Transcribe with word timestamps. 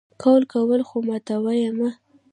قول 0.21 0.43
کوه 0.51 0.77
خو 0.87 0.97
ماتوه 1.07 1.53
یې 1.61 1.69
مه! 1.77 1.89